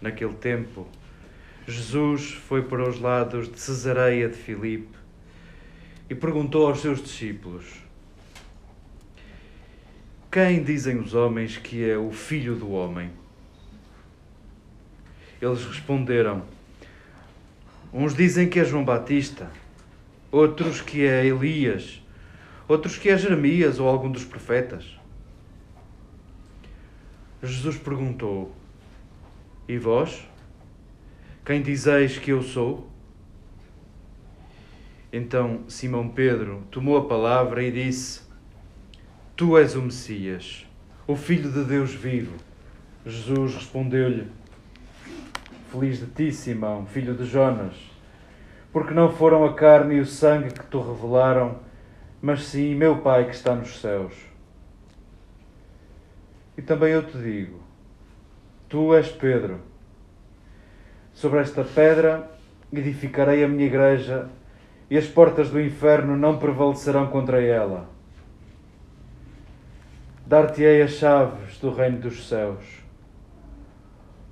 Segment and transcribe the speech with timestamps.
[0.00, 0.86] naquele tempo,
[1.66, 4.96] Jesus foi para os lados de Cesareia de Filipe
[6.08, 7.66] e perguntou aos seus discípulos:
[10.30, 13.10] Quem dizem os homens que é o filho do homem?
[15.40, 16.42] Eles responderam:
[17.92, 19.50] Uns dizem que é João Batista,
[20.32, 22.02] outros que é Elias,
[22.66, 24.98] outros que é Jeremias ou algum dos profetas.
[27.42, 28.57] Jesus perguntou:
[29.68, 30.26] E vós?
[31.44, 32.88] Quem dizeis que eu sou?
[35.12, 38.22] Então Simão Pedro tomou a palavra e disse:
[39.36, 40.66] Tu és o Messias,
[41.06, 42.34] o Filho de Deus vivo.
[43.04, 44.26] Jesus respondeu-lhe:
[45.70, 47.74] Feliz de ti, Simão, filho de Jonas,
[48.72, 51.58] porque não foram a carne e o sangue que te revelaram,
[52.22, 54.14] mas sim meu Pai que está nos céus.
[56.56, 57.67] E também eu te digo:
[58.68, 59.60] Tu és Pedro.
[61.14, 62.30] Sobre esta pedra
[62.70, 64.28] edificarei a minha igreja,
[64.90, 67.88] e as portas do inferno não prevalecerão contra ela.
[70.26, 72.62] Dar-te-ei as chaves do reino dos céus.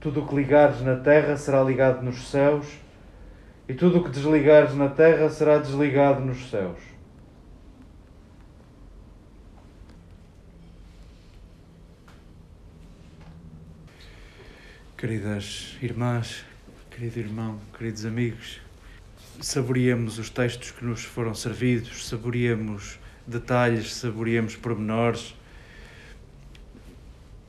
[0.00, 2.66] Tudo o que ligares na terra será ligado nos céus,
[3.68, 6.93] e tudo o que desligares na terra será desligado nos céus.
[15.06, 16.46] Queridas irmãs,
[16.90, 18.58] querido irmão, queridos amigos,
[19.38, 25.34] saboreemos os textos que nos foram servidos, saboreemos detalhes, saboreemos pormenores.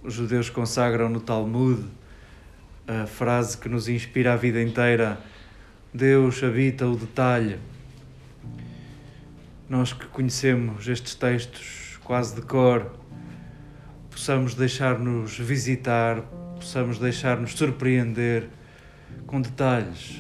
[0.04, 1.82] Os judeus consagram no Talmud
[2.86, 5.18] a frase que nos inspira a vida inteira:
[5.94, 7.58] Deus habita o detalhe.
[9.70, 13.00] Nós que conhecemos estes textos quase de cor,
[14.12, 16.22] possamos deixar-nos visitar,
[16.66, 18.50] possamos deixar-nos surpreender
[19.28, 20.20] com detalhes,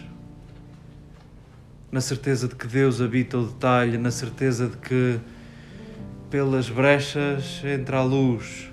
[1.91, 5.19] na certeza de que Deus habita o detalhe, na certeza de que
[6.29, 8.71] pelas brechas entra a luz,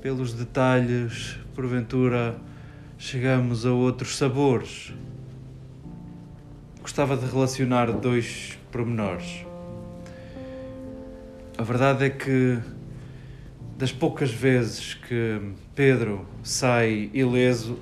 [0.00, 2.36] pelos detalhes, porventura,
[2.96, 4.94] chegamos a outros sabores.
[6.80, 9.44] Gostava de relacionar dois pormenores.
[11.58, 12.60] A verdade é que
[13.80, 15.40] das poucas vezes que
[15.74, 17.78] Pedro sai ileso,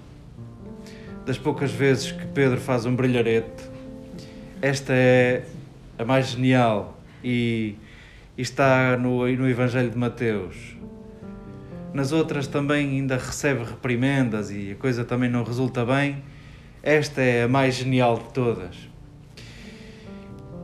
[1.26, 3.64] das poucas vezes que Pedro faz um brilharete,
[4.62, 5.44] esta é
[5.98, 7.74] a mais genial e,
[8.36, 10.76] e está no, no Evangelho de Mateus.
[11.92, 16.22] Nas outras também ainda recebe reprimendas e a coisa também não resulta bem.
[16.80, 18.76] Esta é a mais genial de todas.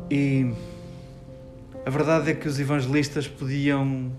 [0.09, 0.53] E
[1.85, 4.13] a verdade é que os evangelistas podiam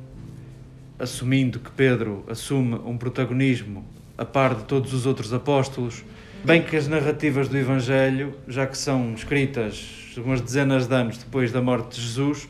[0.99, 3.85] assumindo que Pedro assume um protagonismo
[4.17, 6.03] a par de todos os outros apóstolos,
[6.43, 11.51] bem que as narrativas do Evangelho, já que são escritas umas dezenas de anos depois
[11.51, 12.47] da morte de Jesus,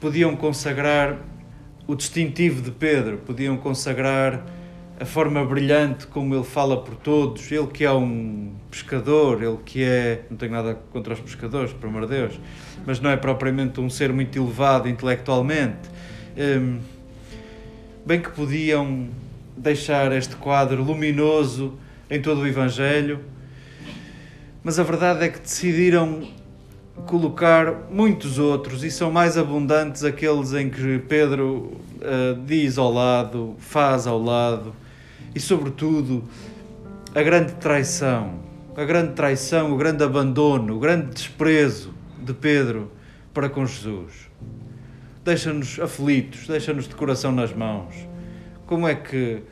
[0.00, 1.18] podiam consagrar
[1.86, 4.44] o distintivo de Pedro, podiam consagrar
[4.98, 9.82] a forma brilhante como ele fala por todos, ele que é um pescador, ele que
[9.82, 12.40] é, não tenho nada contra os pescadores, por amor de Deus,
[12.86, 15.88] mas não é propriamente um ser muito elevado intelectualmente.
[16.36, 16.78] Hum,
[18.06, 19.08] bem que podiam
[19.56, 21.78] deixar este quadro luminoso
[22.10, 23.20] em todo o Evangelho,
[24.62, 26.28] mas a verdade é que decidiram
[27.06, 33.56] colocar muitos outros e são mais abundantes aqueles em que Pedro uh, diz ao lado,
[33.58, 34.74] faz ao lado
[35.34, 36.24] e, sobretudo,
[37.14, 38.34] a grande traição,
[38.76, 42.92] a grande traição, o grande abandono, o grande desprezo de Pedro
[43.32, 44.28] para com Jesus
[45.24, 47.94] deixa-nos aflitos, deixa-nos de coração nas mãos.
[48.66, 49.42] Como é que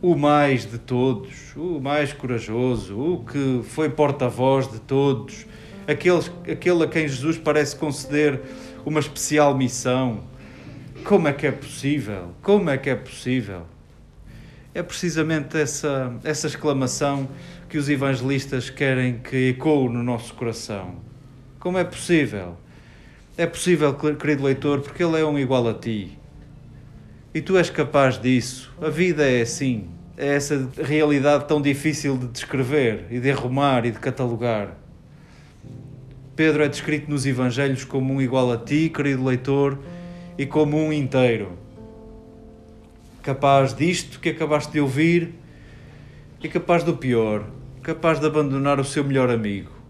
[0.00, 5.46] o mais de todos, o mais corajoso, o que foi porta-voz de todos,
[5.86, 6.20] aquele,
[6.50, 8.40] aquele a quem Jesus parece conceder
[8.84, 10.24] uma especial missão,
[11.04, 12.32] como é que é possível?
[12.42, 13.66] Como é que é possível?
[14.74, 17.28] É precisamente essa, essa exclamação
[17.68, 20.96] que os evangelistas querem que ecoe no nosso coração.
[21.60, 22.56] Como é possível?
[23.36, 26.18] É possível, querido leitor, porque ele é um igual a ti.
[27.32, 28.70] E tu és capaz disso.
[28.78, 29.88] A vida é assim.
[30.18, 34.76] É essa realidade tão difícil de descrever e de arrumar e de catalogar.
[36.36, 39.78] Pedro é descrito nos Evangelhos como um igual a ti, querido leitor,
[40.36, 41.56] e como um inteiro.
[43.22, 45.32] Capaz disto que acabaste de ouvir
[46.42, 47.46] e capaz do pior,
[47.82, 49.81] capaz de abandonar o seu melhor amigo.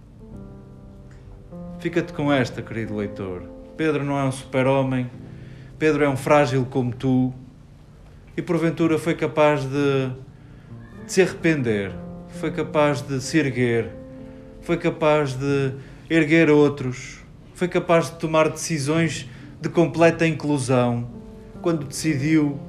[1.83, 3.43] Fica-te com esta, querido leitor.
[3.77, 5.11] Pedro não é um super-homem,
[5.81, 7.35] Pedro é um frágil como tu.
[8.37, 10.11] E porventura foi capaz de,
[11.05, 11.91] de se arrepender,
[12.39, 13.91] foi capaz de se erguer,
[14.61, 15.73] foi capaz de
[16.09, 17.19] erguer outros,
[17.53, 19.29] foi capaz de tomar decisões
[19.61, 21.11] de completa inclusão.
[21.61, 22.61] Quando decidiu,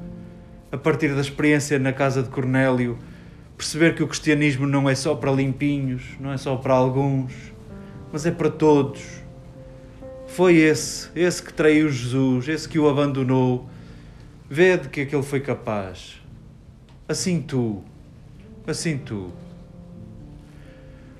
[0.71, 2.97] a partir da experiência na casa de Cornélio,
[3.55, 7.52] perceber que o cristianismo não é só para limpinhos, não é só para alguns,
[8.13, 9.01] mas é para todos.
[10.27, 13.67] Foi esse, esse que traiu Jesus, esse que o abandonou.
[14.47, 16.21] Vede que aquele foi capaz.
[17.07, 17.83] Assim tu,
[18.67, 19.33] assim tu.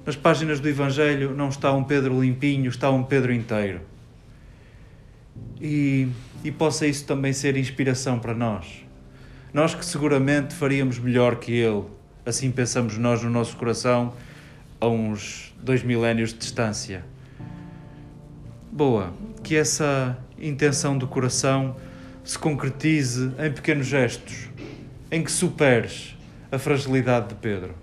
[0.06, 3.82] Nas páginas do Evangelho não está um Pedro limpinho, está um Pedro inteiro.
[5.60, 6.08] E,
[6.44, 8.86] e possa isso também ser inspiração para nós.
[9.52, 11.86] Nós que seguramente faríamos melhor que ele,
[12.24, 14.14] assim pensamos nós no nosso coração,
[14.84, 17.06] a uns dois milénios de distância.
[18.70, 21.78] Boa, que essa intenção do coração
[22.22, 24.50] se concretize em pequenos gestos,
[25.10, 26.18] em que superes
[26.52, 27.74] a fragilidade de Pedro.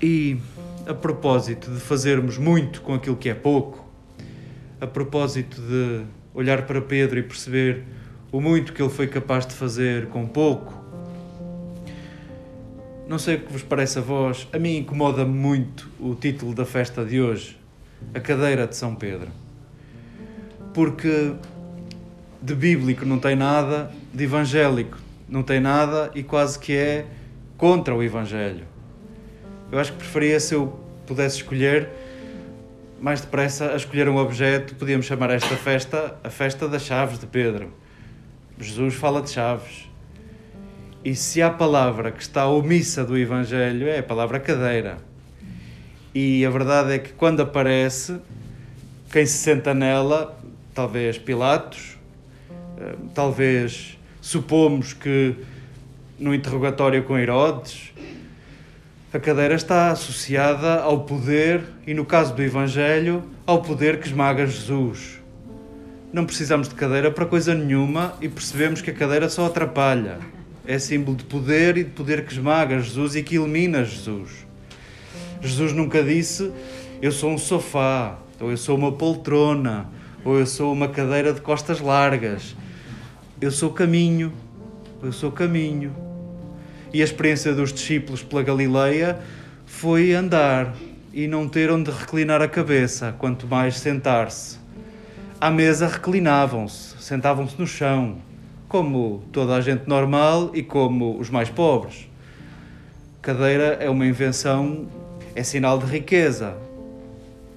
[0.00, 0.38] E
[0.86, 3.86] a propósito de fazermos muito com aquilo que é pouco,
[4.80, 7.84] a propósito de olhar para Pedro e perceber
[8.32, 10.79] o muito que ele foi capaz de fazer com pouco,
[13.10, 16.64] não sei o que vos parece a vós, a mim incomoda muito o título da
[16.64, 17.58] festa de hoje,
[18.14, 19.26] a cadeira de São Pedro.
[20.72, 21.32] Porque
[22.40, 24.96] de bíblico não tem nada, de evangélico
[25.28, 27.04] não tem nada e quase que é
[27.56, 28.64] contra o evangelho.
[29.72, 31.88] Eu acho que preferia se eu pudesse escolher
[33.00, 37.26] mais depressa a escolher um objeto, podíamos chamar esta festa a festa das chaves de
[37.26, 37.72] Pedro.
[38.56, 39.89] Jesus fala de chaves.
[41.02, 44.98] E se há palavra que está omissa do Evangelho é a palavra cadeira.
[46.14, 48.18] E a verdade é que quando aparece,
[49.10, 50.38] quem se senta nela,
[50.74, 51.96] talvez Pilatos,
[52.78, 55.34] eh, talvez supomos que
[56.18, 57.94] no interrogatório com Herodes,
[59.10, 64.46] a cadeira está associada ao poder e, no caso do Evangelho, ao poder que esmaga
[64.46, 65.18] Jesus.
[66.12, 70.18] Não precisamos de cadeira para coisa nenhuma e percebemos que a cadeira só atrapalha.
[70.66, 74.46] É símbolo de poder e de poder que esmaga Jesus e que elimina Jesus.
[75.40, 76.52] Jesus nunca disse:
[77.00, 79.88] Eu sou um sofá, ou eu sou uma poltrona,
[80.24, 82.54] ou eu sou uma cadeira de costas largas.
[83.40, 84.32] Eu sou caminho,
[85.02, 85.94] eu sou caminho.
[86.92, 89.18] E a experiência dos discípulos pela Galileia
[89.64, 90.74] foi andar
[91.12, 94.58] e não ter onde reclinar a cabeça, quanto mais sentar-se.
[95.40, 98.18] À mesa reclinavam-se, sentavam-se no chão,
[98.70, 102.08] como toda a gente normal e como os mais pobres.
[103.20, 104.86] Cadeira é uma invenção,
[105.34, 106.56] é sinal de riqueza.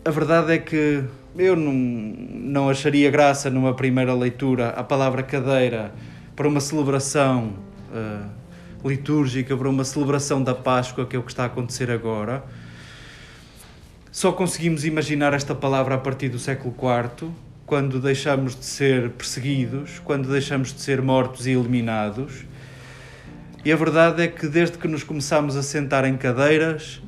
[0.03, 1.03] A verdade é que
[1.37, 5.93] eu não, não acharia graça numa primeira leitura a palavra cadeira
[6.35, 7.53] para uma celebração.
[7.93, 8.43] Uh,
[8.83, 12.43] litúrgica para uma celebração da Páscoa, que é o que está a acontecer agora.
[14.11, 17.31] Só conseguimos imaginar esta palavra a partir do século IV,
[17.65, 22.45] quando deixamos de ser perseguidos, quando deixamos de ser mortos e eliminados.
[23.63, 27.01] E a verdade é que desde que nos começámos a sentar em cadeiras,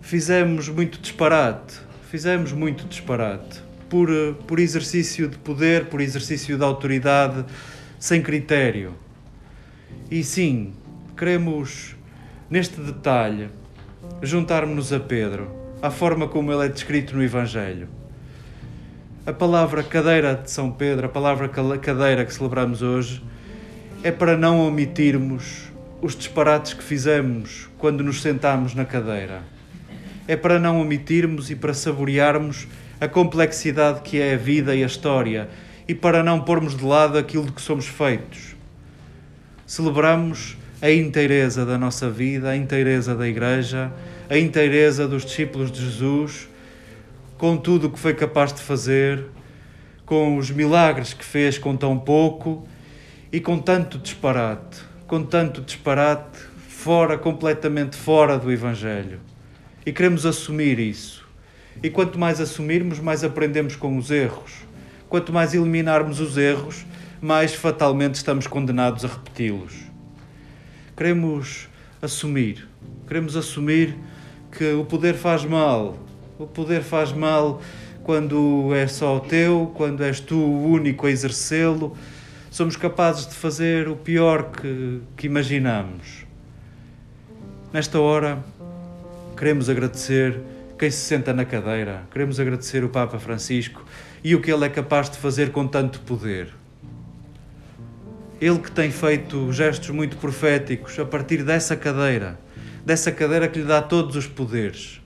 [0.00, 1.76] fizemos muito disparate.
[2.10, 3.60] Fizemos muito disparate.
[3.88, 4.08] Por,
[4.46, 7.44] por exercício de poder, por exercício de autoridade,
[7.98, 8.94] sem critério.
[10.10, 10.72] E sim,
[11.16, 11.94] queremos,
[12.48, 13.50] neste detalhe,
[14.22, 15.50] juntar-nos a Pedro,
[15.82, 17.88] à forma como ele é descrito no Evangelho.
[19.24, 23.22] A palavra cadeira de São Pedro, a palavra cadeira que celebramos hoje,
[24.02, 29.42] é para não omitirmos os disparates que fizemos quando nos sentamos na cadeira.
[30.26, 32.66] É para não omitirmos e para saborearmos
[33.00, 35.48] a complexidade que é a vida e a história
[35.86, 38.52] e para não pormos de lado aquilo de que somos feitos
[39.72, 43.90] celebramos a inteireza da nossa vida, a inteireza da Igreja,
[44.28, 46.46] a inteireza dos discípulos de Jesus,
[47.42, 49.24] com tudo o que foi capaz de fazer,
[50.06, 52.64] com os milagres que fez com tão pouco
[53.32, 59.18] e com tanto disparate, com tanto disparate fora, completamente fora do Evangelho.
[59.84, 61.26] E queremos assumir isso.
[61.82, 64.58] E quanto mais assumirmos, mais aprendemos com os erros.
[65.08, 66.86] Quanto mais eliminarmos os erros,
[67.20, 69.74] mais fatalmente estamos condenados a repeti-los.
[70.96, 71.68] Queremos
[72.00, 72.68] assumir,
[73.08, 73.98] queremos assumir
[74.56, 76.11] que o poder faz mal.
[76.42, 77.62] O poder faz mal
[78.02, 81.96] quando é só teu, quando és tu o único a exercê-lo.
[82.50, 86.26] Somos capazes de fazer o pior que, que imaginamos.
[87.72, 88.42] Nesta hora,
[89.36, 90.40] queremos agradecer
[90.76, 93.84] quem se senta na cadeira, queremos agradecer o Papa Francisco
[94.24, 96.48] e o que ele é capaz de fazer com tanto poder
[98.40, 102.36] Ele que tem feito gestos muito proféticos a partir dessa cadeira,
[102.84, 105.01] dessa cadeira que lhe dá todos os poderes.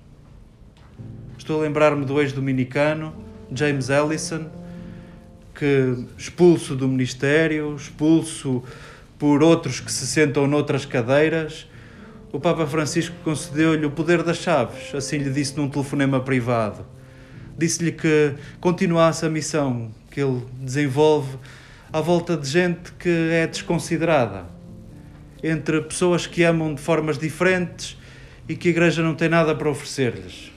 [1.46, 3.14] Estou a lembrar-me do ex-dominicano
[3.54, 4.50] James Ellison,
[5.54, 8.64] que expulso do ministério, expulso
[9.16, 11.68] por outros que se sentam noutras cadeiras,
[12.32, 16.84] o Papa Francisco concedeu-lhe o poder das chaves, assim lhe disse num telefonema privado.
[17.56, 21.38] Disse-lhe que continuasse a missão que ele desenvolve
[21.92, 24.46] à volta de gente que é desconsiderada,
[25.44, 27.96] entre pessoas que amam de formas diferentes
[28.48, 30.55] e que a Igreja não tem nada para oferecer-lhes.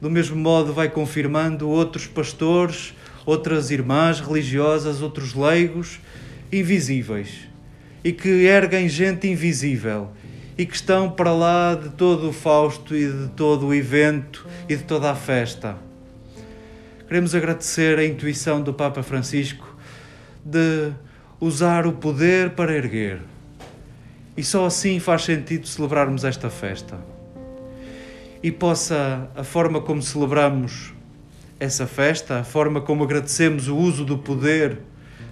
[0.00, 5.98] Do mesmo modo, vai confirmando outros pastores, outras irmãs religiosas, outros leigos
[6.52, 7.48] invisíveis
[8.04, 10.10] e que erguem gente invisível
[10.56, 14.76] e que estão para lá de todo o Fausto e de todo o evento e
[14.76, 15.76] de toda a festa.
[17.08, 19.76] Queremos agradecer a intuição do Papa Francisco
[20.44, 20.92] de
[21.40, 23.20] usar o poder para erguer.
[24.36, 27.15] E só assim faz sentido celebrarmos esta festa.
[28.46, 30.94] E possa a forma como celebramos
[31.58, 34.78] essa festa, a forma como agradecemos o uso do poder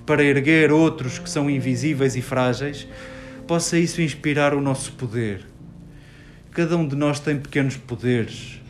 [0.04, 2.88] para erguer outros que são invisíveis e frágeis,
[3.46, 5.46] possa isso inspirar o nosso poder.
[6.50, 8.60] Cada um de nós tem pequenos poderes,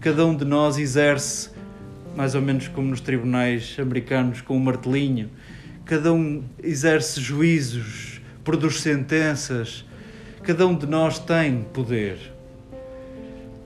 [0.00, 1.50] cada um de nós exerce,
[2.14, 5.28] mais ou menos como nos tribunais americanos, com um martelinho,
[5.84, 9.84] cada um exerce juízos, produz sentenças,
[10.44, 12.37] cada um de nós tem poder.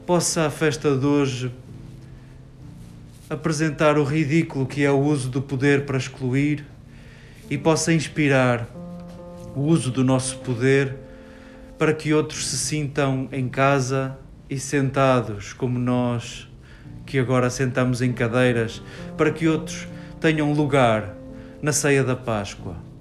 [0.06, 1.52] Possa a festa de hoje
[3.30, 6.66] apresentar o ridículo que é o uso do poder para excluir
[7.48, 8.68] e possa inspirar
[9.54, 10.96] o uso do nosso poder
[11.78, 14.18] para que outros se sintam em casa
[14.50, 16.48] e sentados como nós,
[17.06, 18.82] que agora sentamos em cadeiras,
[19.16, 19.86] para que outros
[20.20, 21.14] tenham lugar
[21.62, 22.91] na ceia da Páscoa.